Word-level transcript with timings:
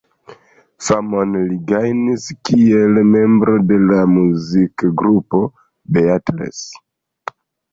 Famon 0.85 1.35
li 1.49 1.57
gajnis 1.71 2.25
kiel 2.49 2.97
membro 3.09 3.59
de 3.73 3.79
la 3.83 4.01
muzikgrupo 4.17 5.43
Beatles. 5.99 6.65